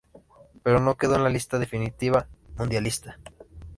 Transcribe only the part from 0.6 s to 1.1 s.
Pero no